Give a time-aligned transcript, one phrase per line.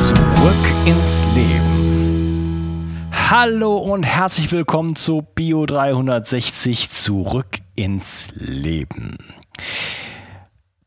[0.00, 3.06] Zurück ins Leben.
[3.12, 9.18] Hallo und herzlich willkommen zu Bio 360 Zurück ins Leben.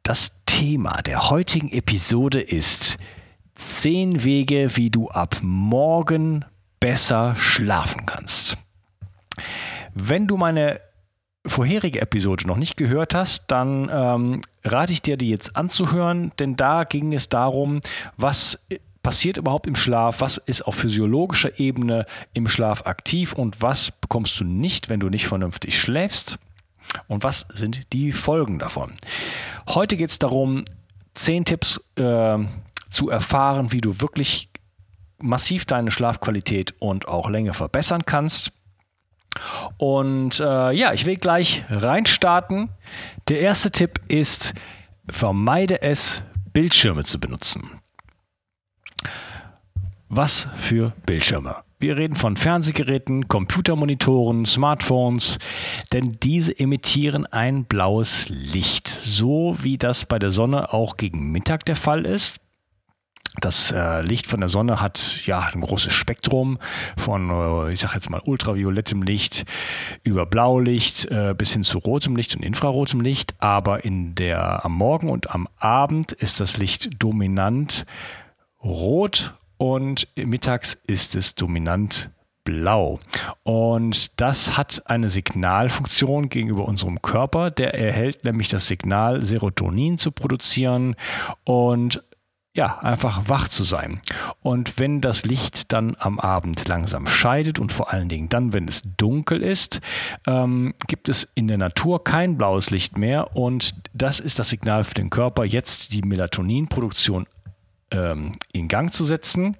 [0.02, 2.98] Das Thema der heutigen Episode ist
[3.54, 6.44] 10 Wege, wie du ab morgen
[6.80, 8.58] besser schlafen kannst.
[9.94, 10.82] Wenn du meine
[11.46, 16.56] vorherige Episode noch nicht gehört hast, dann ähm, rate ich dir, die jetzt anzuhören, denn
[16.56, 17.82] da ging es darum,
[18.18, 18.58] was
[19.04, 24.40] passiert überhaupt im Schlaf, was ist auf physiologischer Ebene im Schlaf aktiv und was bekommst
[24.40, 26.40] du nicht, wenn du nicht vernünftig schläfst
[27.08, 28.96] und was sind die Folgen davon.
[29.70, 30.64] Heute geht es darum,
[31.14, 32.38] zehn Tipps äh,
[32.90, 34.50] zu erfahren, wie du wirklich
[35.20, 38.52] massiv deine Schlafqualität und auch Länge verbessern kannst.
[39.78, 42.70] Und äh, ja, ich will gleich reinstarten.
[43.30, 44.54] Der erste Tipp ist,
[45.10, 46.22] vermeide es,
[46.54, 47.83] Bildschirme zu benutzen.
[50.16, 51.56] Was für Bildschirme?
[51.80, 55.40] Wir reden von Fernsehgeräten, Computermonitoren, Smartphones,
[55.92, 61.66] denn diese emittieren ein blaues Licht, so wie das bei der Sonne auch gegen Mittag
[61.66, 62.38] der Fall ist.
[63.42, 66.60] Das äh, Licht von der Sonne hat ja ein großes Spektrum
[66.96, 69.46] von, äh, ich sage jetzt mal, ultraviolettem Licht
[70.04, 73.34] über Blaulicht äh, bis hin zu rotem Licht und infrarotem Licht.
[73.40, 77.88] Aber in der, am Morgen und am Abend ist das Licht dominant
[78.64, 79.34] rot
[79.64, 82.10] und mittags ist es dominant
[82.44, 83.00] blau.
[83.44, 87.50] Und das hat eine Signalfunktion gegenüber unserem Körper.
[87.50, 90.98] Der erhält nämlich das Signal, Serotonin zu produzieren
[91.46, 92.04] und
[92.54, 94.02] ja, einfach wach zu sein.
[94.42, 98.68] Und wenn das Licht dann am Abend langsam scheidet und vor allen Dingen dann, wenn
[98.68, 99.80] es dunkel ist,
[100.28, 104.84] ähm, gibt es in der Natur kein blaues Licht mehr und das ist das Signal
[104.84, 107.28] für den Körper, jetzt die Melatoninproduktion
[107.94, 109.58] in Gang zu setzen.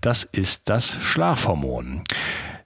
[0.00, 2.04] Das ist das Schlafhormon.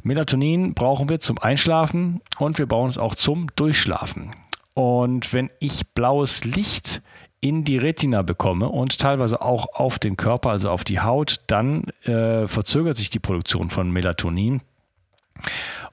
[0.03, 4.37] Melatonin brauchen wir zum Einschlafen und wir brauchen es auch zum Durchschlafen.
[4.75, 7.03] Und wenn ich blaues Licht
[7.41, 11.85] in die Retina bekomme und teilweise auch auf den Körper, also auf die Haut, dann
[12.05, 14.63] äh, verzögert sich die Produktion von Melatonin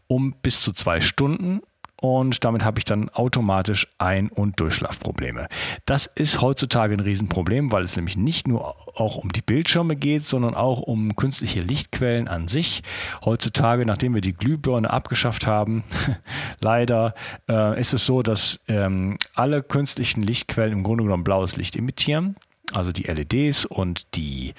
[0.07, 1.61] um bis zu zwei Stunden
[2.03, 5.47] und damit habe ich dann automatisch Ein- und Durchschlafprobleme.
[5.85, 10.25] Das ist heutzutage ein Riesenproblem, weil es nämlich nicht nur auch um die Bildschirme geht,
[10.25, 12.83] sondern auch um künstliche Lichtquellen an sich.
[13.23, 15.85] Heutzutage, nachdem wir die Glühbirne abgeschafft haben,
[16.59, 17.13] leider
[17.47, 22.35] äh, ist es so, dass ähm, alle künstlichen Lichtquellen im Grunde genommen blaues Licht emittieren.
[22.73, 24.55] Also die LEDs und die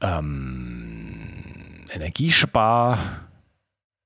[0.00, 1.34] ähm,
[1.88, 2.98] Energiespar-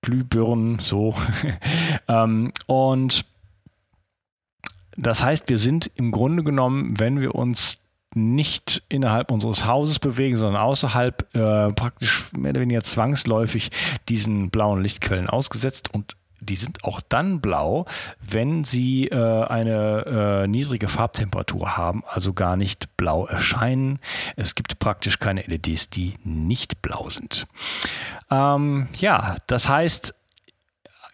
[0.03, 1.15] Glühbirnen, so.
[2.09, 3.25] ähm, und
[4.97, 7.79] das heißt, wir sind im Grunde genommen, wenn wir uns
[8.15, 13.71] nicht innerhalb unseres Hauses bewegen, sondern außerhalb äh, praktisch mehr oder weniger zwangsläufig
[14.09, 17.87] diesen blauen Lichtquellen ausgesetzt und die sind auch dann blau,
[18.21, 23.99] wenn sie äh, eine äh, niedrige Farbtemperatur haben, also gar nicht blau erscheinen.
[24.37, 27.47] Es gibt praktisch keine LEDs, die nicht blau sind.
[28.31, 30.15] Ähm, ja, das heißt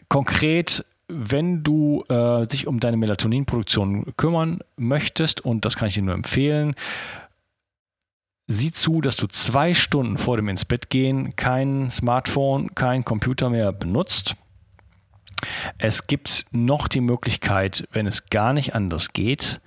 [0.09, 6.03] konkret, wenn du äh, dich um deine Melatoninproduktion kümmern möchtest, und das kann ich dir
[6.03, 6.75] nur empfehlen,
[8.47, 13.51] sieh zu, dass du zwei Stunden vor dem ins Bett gehen kein Smartphone, kein Computer
[13.51, 14.37] mehr benutzt.
[15.79, 19.61] Es gibt noch die Möglichkeit, wenn es gar nicht anders geht,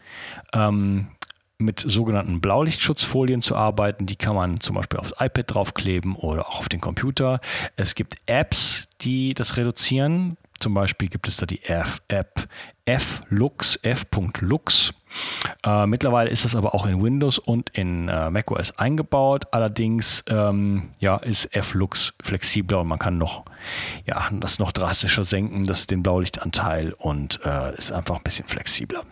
[0.53, 1.09] ähm,
[1.57, 4.05] mit sogenannten Blaulichtschutzfolien zu arbeiten.
[4.05, 7.39] Die kann man zum Beispiel aufs iPad draufkleben oder auch auf den Computer.
[7.75, 10.37] Es gibt Apps, die das reduzieren.
[10.59, 12.47] Zum Beispiel gibt es da die F-App
[12.85, 14.93] F-Lux, F.lux.
[15.65, 19.45] Äh, mittlerweile ist das aber auch in Windows und in äh, macOS eingebaut.
[19.51, 23.43] Allerdings ähm, ja, ist F-Lux flexibler und man kann noch,
[24.05, 29.03] ja, das noch drastischer senken, das den Blaulichtanteil und äh, ist einfach ein bisschen flexibler.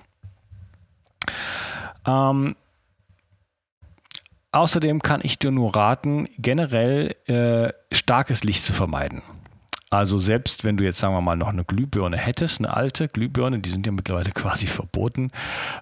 [2.06, 2.56] Ähm,
[4.52, 9.22] außerdem kann ich dir nur raten, generell äh, starkes Licht zu vermeiden.
[9.90, 13.60] Also selbst wenn du jetzt, sagen wir mal, noch eine Glühbirne hättest, eine alte Glühbirne,
[13.60, 15.32] die sind ja mittlerweile quasi verboten,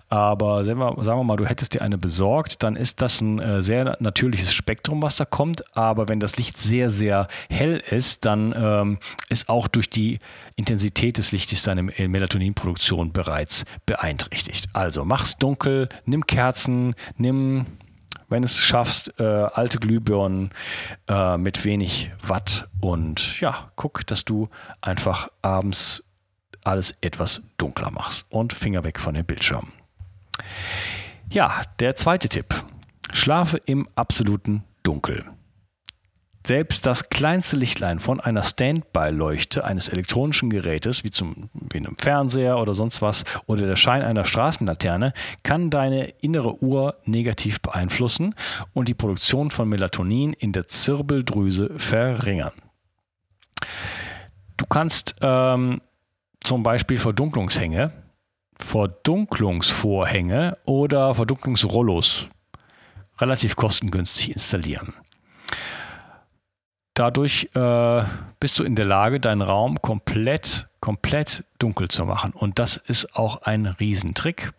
[0.10, 3.98] aber sagen wir, mal, du hättest dir eine besorgt, dann ist das ein äh, sehr
[4.00, 5.64] natürliches Spektrum, was da kommt.
[5.76, 9.00] Aber wenn das Licht sehr, sehr hell ist, dann ähm,
[9.30, 10.20] ist auch durch die
[10.56, 14.68] Intensität des Lichtes deine Melatoninproduktion bereits beeinträchtigt.
[14.74, 17.66] Also mach's dunkel, nimm Kerzen, nimm
[18.30, 20.52] wenn es schaffst, äh, alte Glühbirnen
[21.08, 24.50] äh, mit wenig Watt und ja, guck, dass du
[24.82, 26.04] einfach abends
[26.64, 29.72] alles etwas dunkler machst und Finger weg von den Bildschirmen.
[31.30, 32.64] Ja, der zweite Tipp.
[33.14, 35.24] Schlafe im absoluten Dunkel.
[36.48, 42.58] Selbst das kleinste Lichtlein von einer Standby-Leuchte eines elektronischen Gerätes, wie, zum, wie einem Fernseher
[42.58, 45.12] oder sonst was, oder der Schein einer Straßenlaterne,
[45.44, 48.34] kann deine innere Uhr negativ beeinflussen
[48.74, 52.54] und die Produktion von Melatonin in der Zirbeldrüse verringern.
[54.56, 55.82] Du kannst ähm,
[56.40, 57.92] zum Beispiel Verdunklungshänge,
[58.58, 62.30] Verdunklungsvorhänge oder Verdunklungsrollos
[63.20, 64.94] relativ kostengünstig installieren.
[66.98, 68.04] Dadurch äh,
[68.40, 72.34] bist du in der Lage, deinen Raum komplett, komplett dunkel zu machen.
[72.34, 74.52] Und das ist auch ein Riesentrick,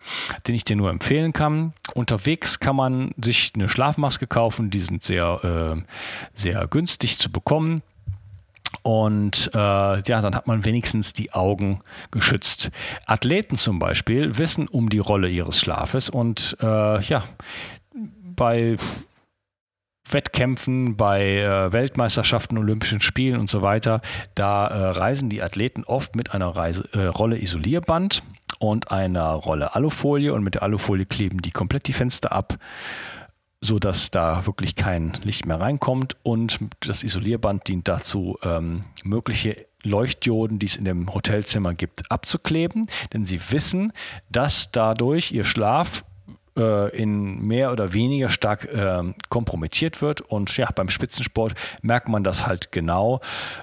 [0.46, 1.72] den ich dir nur empfehlen kann.
[1.94, 5.82] Unterwegs kann man sich eine Schlafmaske kaufen, die sind sehr, äh,
[6.32, 7.82] sehr günstig zu bekommen.
[8.82, 11.80] Und äh, ja, dann hat man wenigstens die Augen
[12.12, 12.70] geschützt.
[13.04, 17.24] Athleten zum Beispiel wissen um die Rolle ihres Schlafes und äh, ja,
[18.36, 18.76] bei
[20.12, 24.00] Wettkämpfen, bei äh, Weltmeisterschaften, Olympischen Spielen und so weiter,
[24.34, 28.22] da äh, reisen die Athleten oft mit einer Reise, äh, Rolle Isolierband
[28.58, 30.32] und einer Rolle Alufolie.
[30.32, 32.58] Und mit der Alufolie kleben die komplett die Fenster ab,
[33.60, 36.16] sodass da wirklich kein Licht mehr reinkommt.
[36.22, 42.86] Und das Isolierband dient dazu, ähm, mögliche Leuchtdioden, die es in dem Hotelzimmer gibt, abzukleben,
[43.12, 43.92] denn sie wissen,
[44.28, 46.04] dass dadurch ihr Schlaf
[46.58, 50.20] äh, in mehr oder weniger stark äh, kompromittiert wird.
[50.20, 53.20] Und ja, beim Spitzensport merkt man das halt genau,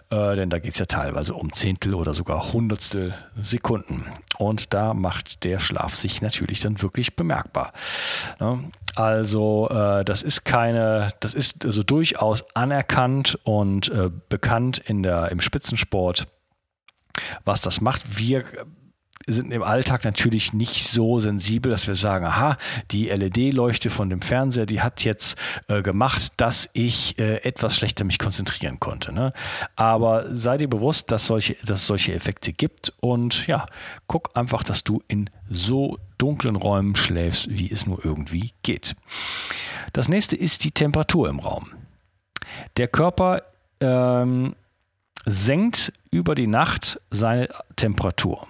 [0.10, 4.06] äh, denn da geht es ja teilweise um Zehntel oder sogar Hundertstel Sekunden.
[4.38, 7.74] Und da macht der Schlaf sich natürlich dann wirklich bemerkbar.
[8.40, 8.72] Ne?
[8.96, 15.32] Also äh, das ist keine, das ist also durchaus anerkannt und äh, bekannt in der,
[15.32, 16.28] im Spitzensport,
[17.44, 18.18] was das macht.
[18.18, 18.46] Wir
[19.28, 22.58] sind im Alltag natürlich nicht so sensibel, dass wir sagen, aha,
[22.92, 25.38] die LED-Leuchte von dem Fernseher, die hat jetzt
[25.68, 29.14] äh, gemacht, dass ich äh, etwas schlechter mich konzentrieren konnte.
[29.14, 29.34] Ne?
[29.76, 33.66] Aber sei dir bewusst, dass, solche, dass es solche Effekte gibt und ja,
[34.08, 38.96] guck einfach, dass du in so dunklen Räumen schläfst, wie es nur irgendwie geht.
[39.94, 41.72] Das nächste ist die Temperatur im Raum.
[42.78, 43.42] Der Körper
[43.80, 44.56] ähm,
[45.26, 48.48] senkt über die Nacht seine Temperatur.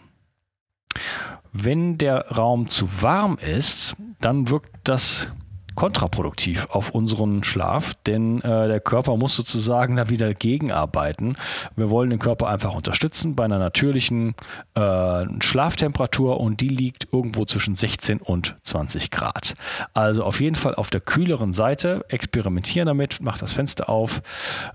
[1.54, 5.30] Wenn der Raum zu warm ist, dann wirkt das
[5.76, 11.38] kontraproduktiv auf unseren Schlaf, denn äh, der Körper muss sozusagen da wieder gegenarbeiten.
[11.76, 14.36] Wir wollen den Körper einfach unterstützen bei einer natürlichen
[14.74, 19.54] äh, Schlaftemperatur und die liegt irgendwo zwischen 16 und 20 Grad.
[19.94, 24.22] Also auf jeden Fall auf der kühleren Seite experimentieren damit, mach das Fenster auf.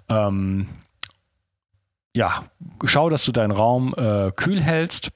[0.08, 0.66] Ähm,
[2.14, 2.44] ja,
[2.84, 5.12] schau, dass du deinen Raum äh, kühl hältst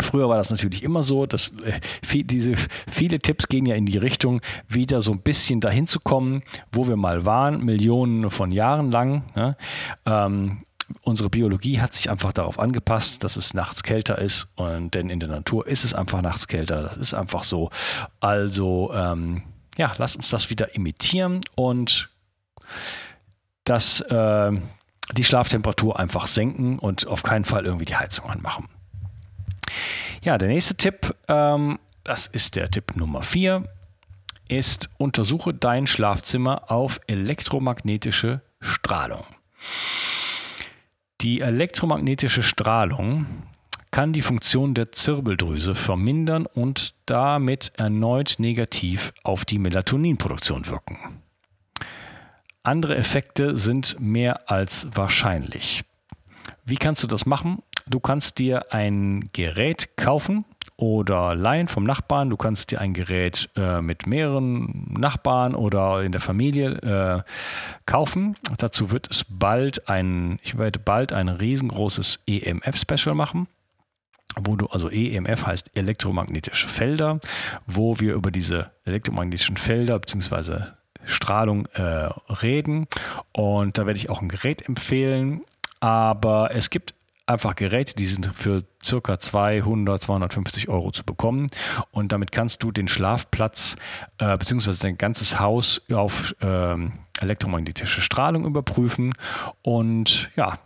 [0.00, 2.54] Früher war das natürlich immer so, dass äh, viel, diese
[2.90, 6.42] viele Tipps gehen ja in die Richtung, wieder so ein bisschen dahin zu kommen,
[6.72, 9.24] wo wir mal waren, Millionen von Jahren lang.
[9.34, 9.56] Ne?
[10.06, 10.62] Ähm,
[11.02, 15.20] unsere Biologie hat sich einfach darauf angepasst, dass es nachts kälter ist, und, denn in
[15.20, 16.82] der Natur ist es einfach nachts kälter.
[16.82, 17.70] Das ist einfach so.
[18.20, 19.42] Also ähm,
[19.76, 22.10] ja, lass uns das wieder imitieren und
[23.64, 24.52] das, äh,
[25.12, 28.68] die Schlaftemperatur einfach senken und auf keinen Fall irgendwie die Heizung anmachen.
[30.22, 33.64] Ja, der nächste Tipp, ähm, das ist der Tipp Nummer 4,
[34.48, 39.24] ist untersuche dein Schlafzimmer auf elektromagnetische Strahlung.
[41.20, 43.26] Die elektromagnetische Strahlung
[43.90, 51.22] kann die Funktion der Zirbeldrüse vermindern und damit erneut negativ auf die Melatoninproduktion wirken.
[52.62, 55.82] Andere Effekte sind mehr als wahrscheinlich.
[56.64, 57.62] Wie kannst du das machen?
[57.90, 60.44] Du kannst dir ein Gerät kaufen
[60.76, 62.30] oder leihen vom Nachbarn.
[62.30, 67.22] Du kannst dir ein Gerät äh, mit mehreren Nachbarn oder in der Familie äh,
[67.86, 68.36] kaufen.
[68.58, 73.48] Dazu wird es bald ein, ich werde bald ein riesengroßes EMF-Special machen
[74.36, 77.18] wo du, also EMF heißt elektromagnetische Felder,
[77.66, 80.66] wo wir über diese elektromagnetischen Felder bzw.
[81.04, 82.08] Strahlung äh,
[82.42, 82.86] reden.
[83.32, 85.42] Und da werde ich auch ein Gerät empfehlen,
[85.80, 86.94] aber es gibt
[87.28, 91.48] einfach Geräte, die sind für circa 200, 250 Euro zu bekommen.
[91.90, 93.76] Und damit kannst du den Schlafplatz
[94.18, 94.72] äh, bzw.
[94.80, 99.12] dein ganzes Haus auf ähm, elektromagnetische Strahlung überprüfen.
[99.62, 100.58] Und ja,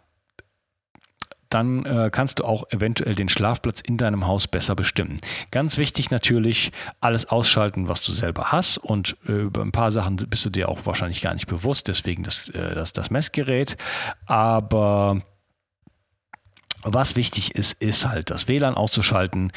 [1.49, 5.19] dann äh, kannst du auch eventuell den Schlafplatz in deinem Haus besser bestimmen.
[5.51, 10.17] Ganz wichtig natürlich, alles ausschalten, was du selber hast und äh, über ein paar Sachen
[10.17, 13.77] bist du dir auch wahrscheinlich gar nicht bewusst, deswegen das, äh, das, das Messgerät.
[14.25, 15.21] Aber
[16.83, 19.53] was wichtig ist, ist halt das WLAN auszuschalten,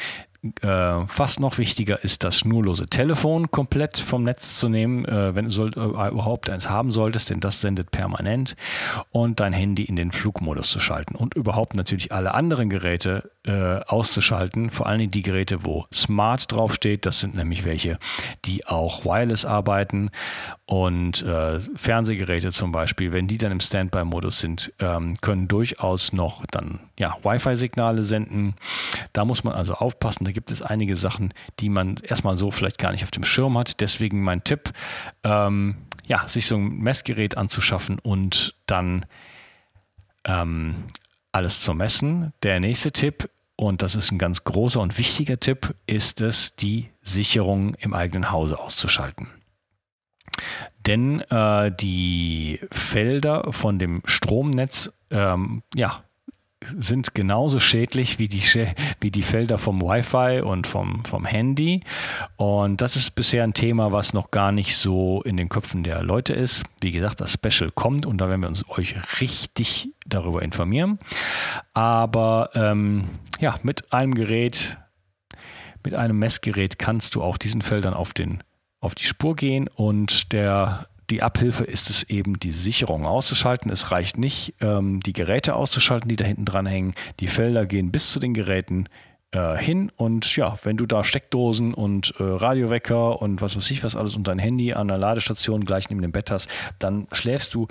[0.62, 5.46] äh, fast noch wichtiger ist das schnurlose Telefon komplett vom Netz zu nehmen, äh, wenn
[5.46, 8.56] du soll, äh, überhaupt eins haben solltest, denn das sendet permanent
[9.10, 13.80] und dein Handy in den Flugmodus zu schalten und überhaupt natürlich alle anderen Geräte äh,
[13.86, 17.98] auszuschalten, vor allem die Geräte, wo Smart draufsteht, das sind nämlich welche,
[18.44, 20.10] die auch wireless arbeiten
[20.66, 26.44] und äh, Fernsehgeräte zum Beispiel, wenn die dann im Standby-Modus sind, ähm, können durchaus noch
[26.46, 28.54] dann ja, Wi-Fi-Signale senden.
[29.12, 30.24] Da muss man also aufpassen.
[30.24, 33.56] Da gibt es einige Sachen, die man erstmal so vielleicht gar nicht auf dem Schirm
[33.56, 33.80] hat.
[33.80, 34.70] Deswegen mein Tipp,
[35.24, 35.76] ähm,
[36.06, 39.06] ja, sich so ein Messgerät anzuschaffen und dann
[40.26, 40.74] ähm,
[41.32, 42.34] alles zu messen.
[42.42, 46.90] Der nächste Tipp, und das ist ein ganz großer und wichtiger Tipp, ist es, die
[47.00, 49.28] Sicherung im eigenen Hause auszuschalten.
[50.86, 56.04] Denn äh, die Felder von dem Stromnetz ähm, ja,
[56.78, 58.42] sind genauso schädlich wie die,
[59.00, 61.82] wie die Felder vom Wi-Fi und vom, vom Handy.
[62.36, 66.02] Und das ist bisher ein Thema, was noch gar nicht so in den Köpfen der
[66.02, 66.64] Leute ist.
[66.80, 70.98] Wie gesagt, das Special kommt und da werden wir uns euch richtig darüber informieren.
[71.74, 73.08] Aber ähm,
[73.40, 74.76] ja, mit einem Gerät,
[75.84, 78.42] mit einem Messgerät kannst du auch diesen Feldern auf, den,
[78.80, 83.70] auf die Spur gehen und der die Abhilfe ist es eben, die Sicherung auszuschalten.
[83.70, 86.94] Es reicht nicht, ähm, die Geräte auszuschalten, die da hinten dran hängen.
[87.20, 88.88] Die Felder gehen bis zu den Geräten
[89.32, 93.84] äh, hin und ja, wenn du da Steckdosen und äh, Radiowecker und was weiß ich
[93.84, 96.48] was alles und dein Handy an der Ladestation gleich neben dem Bett hast,
[96.78, 97.68] dann schläfst du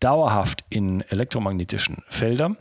[0.00, 2.56] dauerhaft in elektromagnetischen Feldern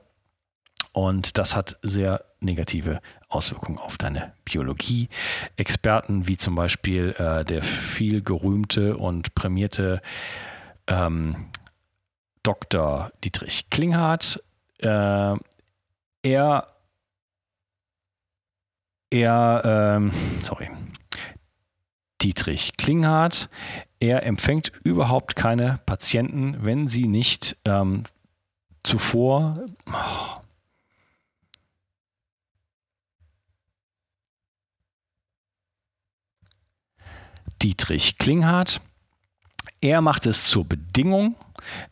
[0.96, 5.10] und das hat sehr negative Auswirkungen auf deine Biologie.
[5.58, 10.02] Experten wie zum Beispiel äh, der viel gerühmte und prämierte
[10.88, 11.48] ähm,
[12.44, 13.12] Dr.
[13.26, 14.42] Dietrich Klinghardt,
[14.80, 15.36] äh,
[16.24, 16.68] er,
[19.10, 20.12] er, ähm,
[20.44, 20.70] sorry,
[22.22, 23.50] Dietrich Klinghardt,
[24.00, 28.04] er empfängt überhaupt keine Patienten, wenn sie nicht ähm,
[28.84, 29.60] zuvor,
[29.92, 30.45] oh,
[37.62, 38.82] Dietrich Klinghardt.
[39.82, 41.36] Er macht es zur Bedingung,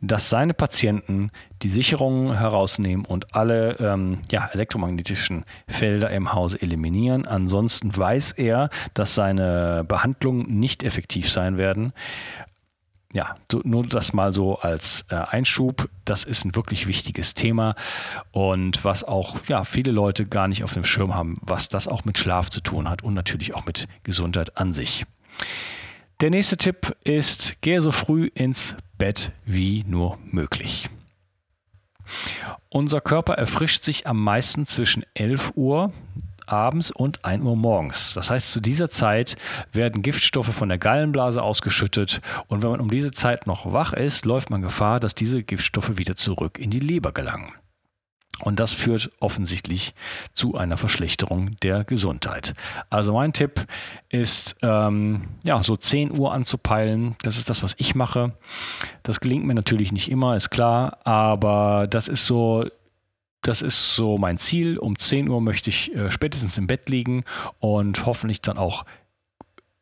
[0.01, 7.25] dass seine Patienten die Sicherungen herausnehmen und alle ähm, ja, elektromagnetischen Felder im Hause eliminieren.
[7.25, 11.93] Ansonsten weiß er, dass seine Behandlungen nicht effektiv sein werden.
[13.13, 15.87] Ja, nur das mal so als äh, Einschub.
[16.03, 17.75] Das ist ein wirklich wichtiges Thema
[18.31, 22.05] und was auch ja, viele Leute gar nicht auf dem Schirm haben, was das auch
[22.05, 25.05] mit Schlaf zu tun hat und natürlich auch mit Gesundheit an sich.
[26.21, 30.89] Der nächste Tipp ist, gehe so früh ins Bett wie nur möglich.
[32.69, 35.91] Unser Körper erfrischt sich am meisten zwischen 11 Uhr
[36.45, 38.13] abends und 1 Uhr morgens.
[38.13, 39.35] Das heißt, zu dieser Zeit
[39.71, 44.25] werden Giftstoffe von der Gallenblase ausgeschüttet und wenn man um diese Zeit noch wach ist,
[44.25, 47.53] läuft man Gefahr, dass diese Giftstoffe wieder zurück in die Leber gelangen.
[48.43, 49.93] Und das führt offensichtlich
[50.33, 52.53] zu einer Verschlechterung der Gesundheit.
[52.89, 53.65] Also mein Tipp
[54.09, 57.15] ist, ähm, ja, so 10 Uhr anzupeilen.
[57.23, 58.33] Das ist das, was ich mache.
[59.01, 62.65] Das gelingt mir natürlich nicht immer, ist klar, aber das ist so
[63.43, 64.77] das ist so mein Ziel.
[64.77, 67.23] Um 10 Uhr möchte ich äh, spätestens im Bett liegen
[67.59, 68.85] und hoffentlich dann auch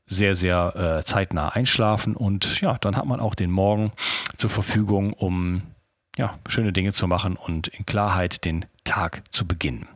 [0.08, 2.16] sehr, sehr äh, zeitnah einschlafen.
[2.16, 3.92] Und ja, dann hat man auch den Morgen
[4.38, 5.62] zur Verfügung, um
[6.18, 9.88] ja, schöne Dinge zu machen und in Klarheit den Tag zu beginnen.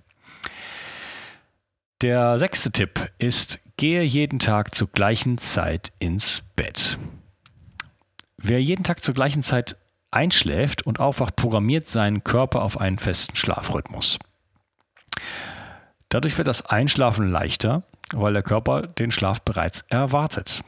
[2.01, 6.97] Der sechste Tipp ist, gehe jeden Tag zur gleichen Zeit ins Bett.
[8.37, 9.77] Wer jeden Tag zur gleichen Zeit
[10.11, 14.19] einschläft und aufwacht, programmiert seinen Körper auf einen festen Schlafrhythmus.
[16.09, 20.61] Dadurch wird das Einschlafen leichter, weil der Körper den Schlaf bereits erwartet.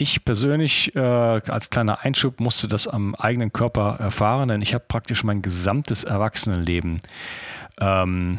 [0.00, 4.86] Ich persönlich äh, als kleiner Einschub musste das am eigenen Körper erfahren, denn ich habe
[4.88, 7.02] praktisch mein gesamtes Erwachsenenleben
[7.82, 8.38] ähm,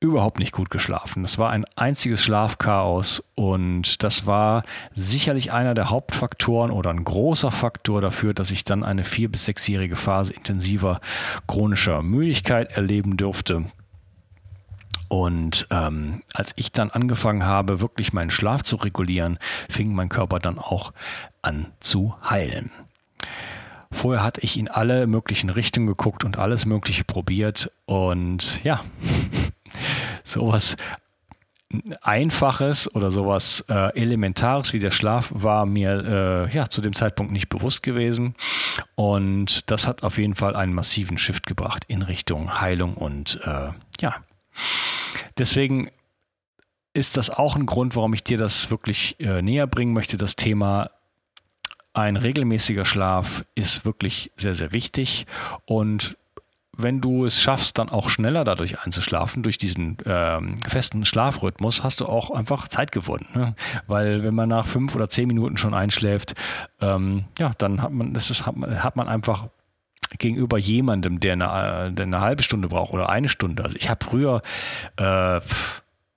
[0.00, 1.20] überhaupt nicht gut geschlafen.
[1.20, 4.62] Das war ein einziges Schlafchaos und das war
[4.94, 9.44] sicherlich einer der Hauptfaktoren oder ein großer Faktor dafür, dass ich dann eine vier- bis
[9.44, 11.02] sechsjährige Phase intensiver
[11.46, 13.66] chronischer Müdigkeit erleben durfte.
[15.08, 19.38] Und ähm, als ich dann angefangen habe, wirklich meinen Schlaf zu regulieren,
[19.68, 20.92] fing mein Körper dann auch
[21.42, 22.70] an zu heilen.
[23.90, 27.72] Vorher hatte ich in alle möglichen Richtungen geguckt und alles Mögliche probiert.
[27.86, 28.84] Und ja,
[30.24, 30.76] sowas
[32.00, 37.32] Einfaches oder sowas äh, Elementares wie der Schlaf war mir äh, ja zu dem Zeitpunkt
[37.32, 38.34] nicht bewusst gewesen.
[38.94, 43.70] Und das hat auf jeden Fall einen massiven Shift gebracht in Richtung Heilung und äh,
[44.00, 44.14] ja.
[45.36, 45.90] Deswegen
[46.94, 50.36] ist das auch ein Grund, warum ich dir das wirklich äh, näher bringen möchte, das
[50.36, 50.90] Thema
[51.92, 55.26] ein regelmäßiger Schlaf ist wirklich sehr, sehr wichtig
[55.64, 56.16] und
[56.80, 62.00] wenn du es schaffst, dann auch schneller dadurch einzuschlafen, durch diesen ähm, festen Schlafrhythmus, hast
[62.00, 63.26] du auch einfach Zeit gewonnen.
[63.34, 63.56] Ne?
[63.88, 66.36] Weil wenn man nach fünf oder zehn Minuten schon einschläft,
[66.80, 69.48] ähm, ja, dann hat man, das ist, hat, man, hat man einfach
[70.18, 73.64] gegenüber jemandem, der eine, der eine halbe Stunde braucht oder eine Stunde.
[73.64, 74.42] Also ich habe früher
[74.96, 75.40] äh,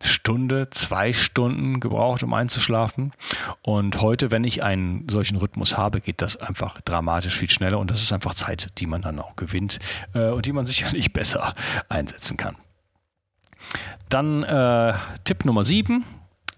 [0.04, 3.14] Stunde, zwei Stunden gebraucht, um einzuschlafen.
[3.62, 7.80] Und heute, wenn ich einen solchen Rhythmus habe, geht das einfach dramatisch viel schneller.
[7.80, 9.80] Und das ist einfach Zeit, die man dann auch gewinnt
[10.14, 11.54] äh, und die man sicherlich besser
[11.90, 12.56] einsetzen kann.
[14.10, 14.94] Dann äh,
[15.24, 16.04] Tipp Nummer 7.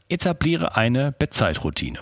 [0.09, 1.99] Etabliere eine Bettzeitroutine.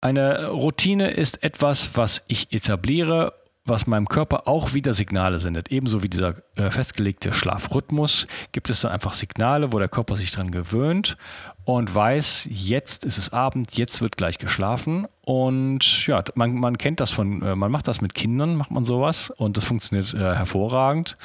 [0.00, 3.34] Eine Routine ist etwas, was ich etabliere,
[3.66, 5.70] was meinem Körper auch wieder Signale sendet.
[5.70, 10.30] Ebenso wie dieser äh, festgelegte Schlafrhythmus gibt es dann einfach Signale, wo der Körper sich
[10.30, 11.16] dran gewöhnt
[11.64, 15.06] und weiß, jetzt ist es Abend, jetzt wird gleich geschlafen.
[15.24, 18.84] Und ja, man, man kennt das von, äh, man macht das mit Kindern, macht man
[18.84, 21.16] sowas und das funktioniert äh, hervorragend.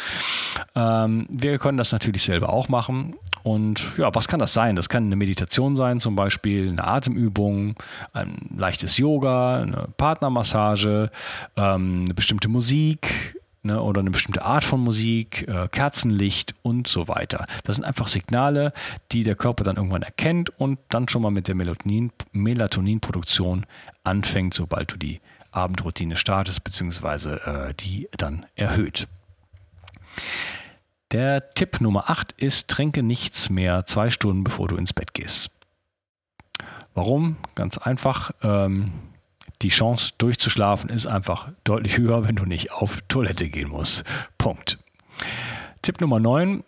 [0.76, 3.16] Ähm, wir können das natürlich selber auch machen.
[3.46, 4.76] Und ja, was kann das sein?
[4.76, 7.76] Das kann eine Meditation sein, zum Beispiel eine Atemübung,
[8.12, 11.12] ein leichtes Yoga, eine Partnermassage,
[11.56, 17.08] ähm, eine bestimmte Musik, ne, oder eine bestimmte Art von Musik, äh, Kerzenlicht und so
[17.08, 17.46] weiter.
[17.66, 18.74] Das sind einfach Signale,
[19.12, 23.68] die der Körper dann irgendwann erkennt und dann schon mal mit der Melatonin, Melatoninproduktion
[24.04, 25.22] anfängt, sobald du die
[25.52, 29.08] Abendroutine startest, beziehungsweise äh, die dann erhöht.
[31.12, 35.52] Der Tipp Nummer 8 ist, trinke nichts mehr zwei Stunden bevor du ins Bett gehst.
[36.94, 37.38] Warum?
[37.56, 38.32] Ganz einfach.
[38.42, 38.94] Ähm,
[39.62, 44.04] die Chance durchzuschlafen ist einfach deutlich höher, wenn du nicht auf Toilette gehen musst.
[44.38, 44.80] Punkt.
[45.82, 46.64] Tipp Nummer 9.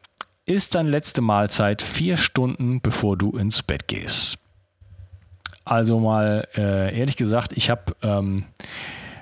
[0.45, 4.37] Ist deine letzte Mahlzeit vier Stunden bevor du ins Bett gehst.
[5.65, 8.45] Also mal äh, ehrlich gesagt, ich habe ähm,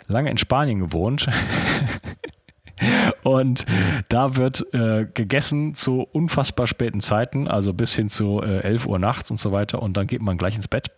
[0.08, 1.28] lange in Spanien gewohnt
[3.26, 3.66] Und
[4.08, 9.00] da wird äh, gegessen zu unfassbar späten Zeiten, also bis hin zu äh, 11 Uhr
[9.00, 9.82] nachts und so weiter.
[9.82, 10.92] Und dann geht man gleich ins Bett.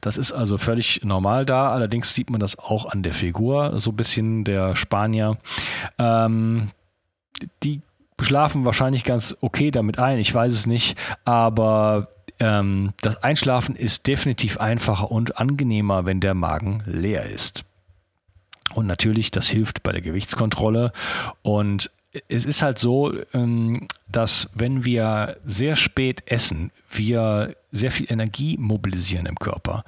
[0.00, 1.70] Das ist also völlig normal da.
[1.70, 5.38] Allerdings sieht man das auch an der Figur, so ein bisschen der Spanier.
[6.00, 6.70] Ähm,
[7.62, 7.80] die
[8.20, 12.08] schlafen wahrscheinlich ganz okay damit ein, ich weiß es nicht, aber
[12.40, 17.67] ähm, das Einschlafen ist definitiv einfacher und angenehmer, wenn der Magen leer ist.
[18.74, 20.92] Und natürlich, das hilft bei der Gewichtskontrolle.
[21.42, 21.90] Und
[22.28, 28.56] es ist halt so, ähm, dass wenn wir sehr spät essen, wir sehr viel Energie
[28.58, 29.84] mobilisieren im Körper.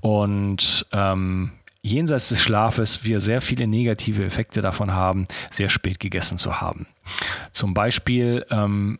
[0.00, 6.38] Und ähm, jenseits des Schlafes wir sehr viele negative Effekte davon haben, sehr spät gegessen
[6.38, 6.86] zu haben.
[7.52, 8.98] Zum Beispiel ähm,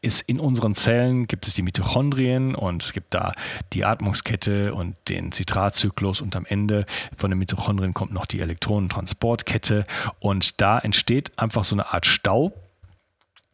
[0.00, 3.32] ist in unseren Zellen gibt es die Mitochondrien und es gibt da
[3.72, 9.86] die Atmungskette und den Zitratzyklus und am Ende von den Mitochondrien kommt noch die Elektronentransportkette
[10.20, 12.52] und da entsteht einfach so eine Art Stau,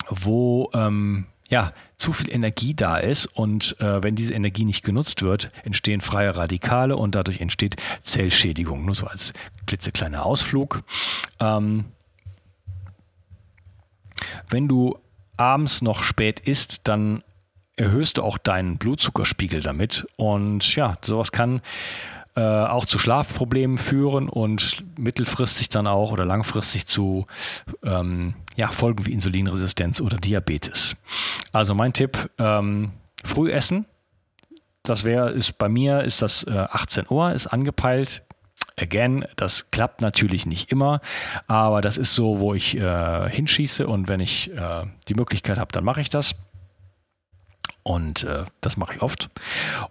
[0.08, 5.22] wo ähm, ja, zu viel Energie da ist und äh, wenn diese Energie nicht genutzt
[5.22, 8.84] wird, entstehen freie Radikale und dadurch entsteht Zellschädigung.
[8.84, 9.32] Nur so als
[9.66, 10.82] klitzekleiner Ausflug.
[11.40, 11.86] Ähm,
[14.48, 14.98] wenn du
[15.36, 17.22] abends noch spät isst, dann
[17.76, 20.06] erhöhst du auch deinen Blutzuckerspiegel damit.
[20.16, 21.60] Und ja, sowas kann
[22.36, 27.26] äh, auch zu Schlafproblemen führen und mittelfristig dann auch oder langfristig zu
[27.82, 30.96] ähm, ja, Folgen wie Insulinresistenz oder Diabetes.
[31.52, 32.92] Also mein Tipp, ähm,
[33.24, 33.86] früh essen.
[34.82, 38.22] Das wäre, ist bei mir ist das äh, 18 Uhr, ist angepeilt.
[38.76, 41.00] Again, das klappt natürlich nicht immer,
[41.46, 45.72] aber das ist so, wo ich äh, hinschieße und wenn ich äh, die Möglichkeit habe,
[45.72, 46.34] dann mache ich das.
[47.82, 49.28] Und äh, das mache ich oft.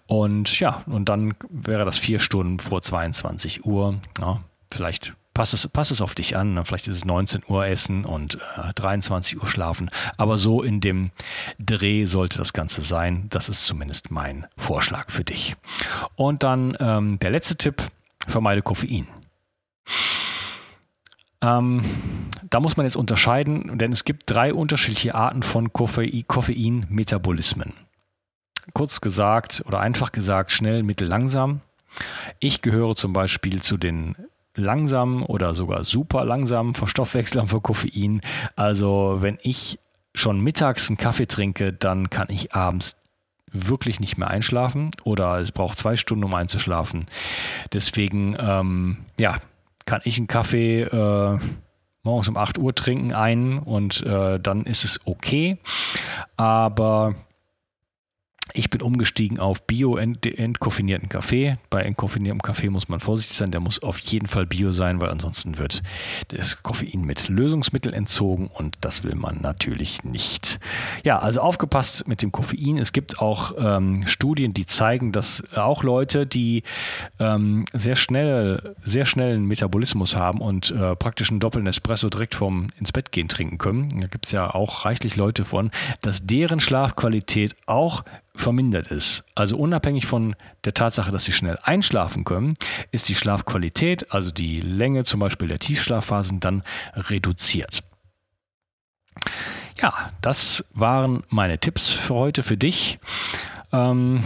[0.08, 4.02] Und ja, und dann wäre das vier Stunden vor 22 Uhr.
[4.19, 4.41] Ja,
[4.72, 6.54] vielleicht Pass es, pass es auf dich an.
[6.54, 6.63] Ne?
[6.63, 9.89] Vielleicht ist es 19 Uhr essen und äh, 23 Uhr schlafen.
[10.15, 11.10] Aber so in dem
[11.58, 13.26] Dreh sollte das Ganze sein.
[13.30, 15.56] Das ist zumindest mein Vorschlag für dich.
[16.15, 17.82] Und dann ähm, der letzte Tipp:
[18.28, 19.08] vermeide Koffein.
[21.42, 21.84] Ähm,
[22.50, 27.74] da muss man jetzt unterscheiden, denn es gibt drei unterschiedliche Arten von Koffein-Metabolismen.
[28.74, 31.62] Kurz gesagt oder einfach gesagt, schnell, mittel, langsam.
[32.40, 34.16] Ich gehöre zum Beispiel zu den
[34.56, 38.22] langsamen oder sogar super langsamen Verstoffwechslern für Koffein.
[38.56, 39.80] Also wenn ich
[40.16, 42.96] schon mittags einen Kaffee trinke, dann kann ich abends
[43.54, 47.06] wirklich nicht mehr einschlafen oder es braucht zwei Stunden, um einzuschlafen.
[47.72, 49.38] Deswegen, ähm, ja,
[49.86, 51.39] kann ich einen Kaffee äh,
[52.04, 55.58] morgens um 8 Uhr trinken, einen und äh, dann ist es okay.
[56.36, 57.16] Aber
[58.54, 61.58] ich bin umgestiegen auf bio-entkoffinierten Kaffee.
[61.70, 63.52] Bei entkoffiniertem Kaffee muss man vorsichtig sein.
[63.52, 65.82] Der muss auf jeden Fall bio sein, weil ansonsten wird
[66.28, 70.60] das Koffein mit Lösungsmittel entzogen und das will man natürlich nicht.
[71.04, 72.78] Ja, also aufgepasst mit dem Koffein.
[72.78, 76.63] Es gibt auch ähm, Studien, die zeigen, dass auch Leute, die
[77.20, 82.68] ähm, sehr schnell, sehr schnellen Metabolismus haben und äh, praktisch einen doppelten Espresso direkt vorm
[82.80, 86.60] ins Bett gehen trinken können, da gibt es ja auch reichlich Leute von, dass deren
[86.60, 88.04] Schlafqualität auch
[88.36, 89.24] vermindert ist.
[89.36, 92.56] Also unabhängig von der Tatsache, dass sie schnell einschlafen können,
[92.91, 96.63] ist die Schlafqualität, also die Länge zum Beispiel der Tiefschlafphasen, dann
[96.96, 97.84] reduziert.
[99.82, 103.00] Ja, das waren meine Tipps für heute für dich.
[103.72, 104.24] Ähm,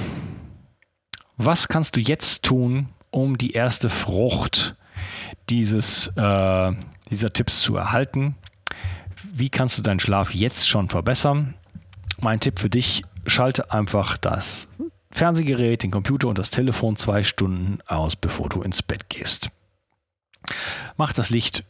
[1.37, 4.75] was kannst du jetzt tun, um die erste Frucht
[5.49, 6.71] dieses, äh,
[7.09, 8.35] dieser Tipps zu erhalten?
[9.33, 11.53] Wie kannst du deinen Schlaf jetzt schon verbessern?
[12.21, 14.67] Mein Tipp für dich schalte einfach das
[15.11, 19.49] Fernsehgerät, den Computer und das Telefon zwei Stunden aus, bevor du ins Bett gehst.
[20.97, 21.63] Mach das Licht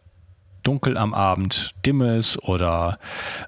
[0.63, 2.99] dunkel am Abend, dimme es oder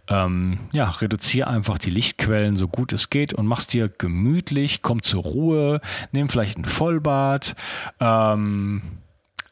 [0.08, 5.04] ähm, ja, reduziere einfach die Lichtquellen so gut es geht und mach's dir gemütlich, komm
[5.04, 5.82] zur Ruhe,
[6.14, 7.56] nimm vielleicht ein Vollbad,
[8.00, 9.00] ähm,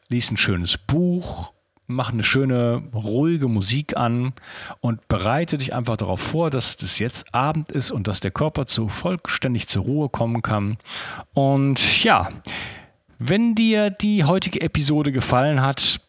[0.08, 1.52] lies ein schönes Buch
[1.88, 4.34] mach eine schöne, ruhige Musik an
[4.80, 8.66] und bereite dich einfach darauf vor, dass es jetzt Abend ist und dass der Körper
[8.66, 10.76] zu vollständig zur Ruhe kommen kann.
[11.34, 12.28] Und ja,
[13.18, 16.00] wenn dir die heutige Episode gefallen hat,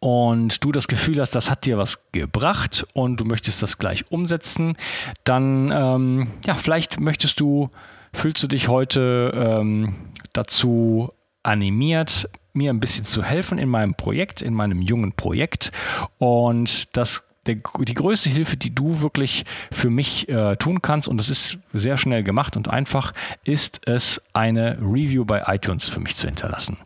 [0.00, 4.12] und du das Gefühl hast, das hat dir was gebracht und du möchtest das gleich
[4.12, 4.76] umsetzen,
[5.24, 7.70] dann ähm, ja, vielleicht möchtest du,
[8.12, 9.94] fühlst du dich heute ähm,
[10.34, 11.10] dazu
[11.44, 15.72] animiert, mir ein bisschen zu helfen in meinem Projekt, in meinem jungen Projekt.
[16.18, 21.18] Und das der, die größte Hilfe, die du wirklich für mich äh, tun kannst, und
[21.18, 23.12] das ist sehr schnell gemacht und einfach,
[23.44, 26.78] ist es, eine Review bei iTunes für mich zu hinterlassen.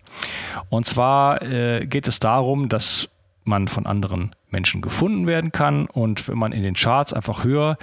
[0.69, 3.09] Und zwar äh, geht es darum, dass
[3.45, 7.79] man von anderen Menschen gefunden werden kann und wenn man in den Charts einfach höher,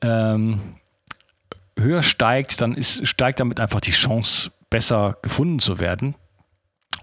[0.00, 0.60] ähm,
[1.78, 6.16] höher steigt, dann ist, steigt damit einfach die Chance, besser gefunden zu werden.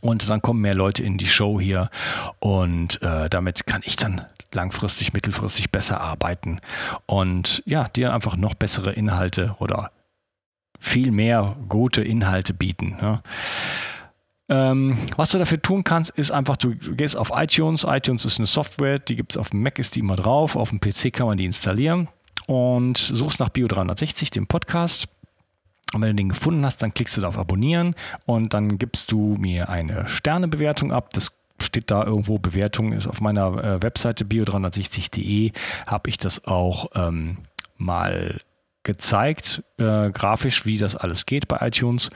[0.01, 1.89] Und dann kommen mehr Leute in die Show hier
[2.39, 6.61] und äh, damit kann ich dann langfristig, mittelfristig besser arbeiten
[7.05, 9.91] und ja, dir einfach noch bessere Inhalte oder
[10.79, 12.97] viel mehr gute Inhalte bieten.
[13.01, 13.21] Ne?
[14.47, 17.85] Ähm, was du dafür tun kannst, ist einfach, du gehst auf iTunes.
[17.87, 20.55] iTunes ist eine Software, die gibt es auf dem Mac, ist die immer drauf.
[20.55, 22.07] Auf dem PC kann man die installieren
[22.47, 25.09] und suchst nach Bio 360, dem Podcast.
[25.93, 29.11] Und wenn du den gefunden hast, dann klickst du da auf Abonnieren und dann gibst
[29.11, 31.09] du mir eine Sternebewertung ab.
[31.13, 35.51] Das steht da irgendwo Bewertung, ist auf meiner äh, Webseite bio360.de,
[35.87, 37.37] habe ich das auch ähm,
[37.77, 38.39] mal
[38.83, 42.09] gezeigt, äh, grafisch, wie das alles geht bei iTunes.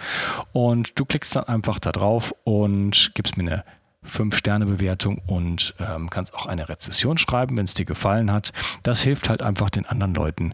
[0.54, 3.64] Und du klickst dann einfach da drauf und gibst mir eine
[4.08, 8.52] 5-Sterne-Bewertung und ähm, kannst auch eine Rezession schreiben, wenn es dir gefallen hat.
[8.84, 10.54] Das hilft halt einfach den anderen Leuten,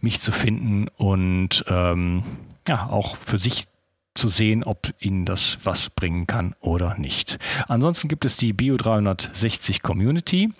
[0.00, 2.22] mich zu finden und ähm,
[2.68, 3.66] ja, auch für sich
[4.14, 7.38] zu sehen, ob ihnen das was bringen kann oder nicht.
[7.68, 10.52] Ansonsten gibt es die Bio 360 Community.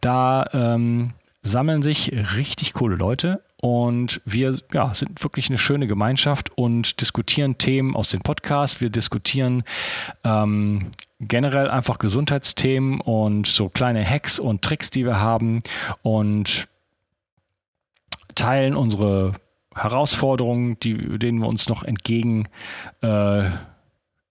[0.00, 1.10] Da ähm,
[1.42, 7.56] sammeln sich richtig coole Leute und wir ja, sind wirklich eine schöne Gemeinschaft und diskutieren
[7.58, 8.80] Themen aus den Podcasts.
[8.80, 9.62] Wir diskutieren
[10.24, 10.90] ähm,
[11.20, 15.60] generell einfach Gesundheitsthemen und so kleine Hacks und Tricks, die wir haben
[16.02, 16.68] und
[18.34, 19.34] teilen unsere
[19.74, 22.48] Herausforderungen, die, denen wir uns noch entgegen,
[23.02, 23.44] äh,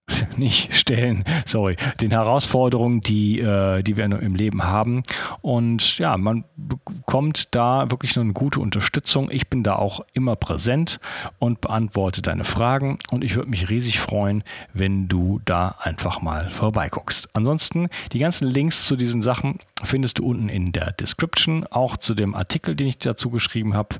[0.37, 5.03] nicht stellen, sorry, den Herausforderungen, die, äh, die wir im Leben haben.
[5.41, 9.29] Und ja, man bekommt da wirklich eine gute Unterstützung.
[9.31, 10.99] Ich bin da auch immer präsent
[11.39, 12.97] und beantworte deine Fragen.
[13.11, 17.29] Und ich würde mich riesig freuen, wenn du da einfach mal vorbeiguckst.
[17.33, 22.13] Ansonsten, die ganzen Links zu diesen Sachen findest du unten in der Description, auch zu
[22.13, 23.95] dem Artikel, den ich dazu geschrieben habe.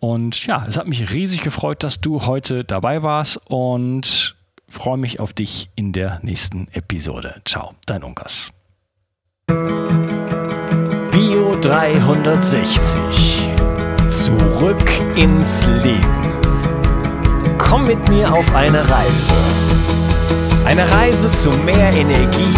[0.00, 4.36] Und ja, es hat mich riesig gefreut, dass du heute dabei warst und
[4.74, 7.40] freue mich auf dich in der nächsten Episode.
[7.44, 8.52] Ciao, dein Unkas.
[11.10, 13.48] Bio 360.
[14.08, 16.32] Zurück ins Leben.
[17.56, 19.32] Komm mit mir auf eine Reise.
[20.64, 22.54] Eine Reise zu mehr Energie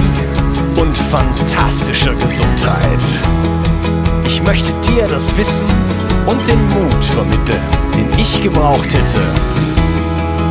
[0.77, 3.05] und fantastischer Gesundheit.
[4.25, 5.69] Ich möchte dir das Wissen
[6.27, 7.63] und den Mut vermitteln,
[7.97, 9.21] den ich gebraucht hätte,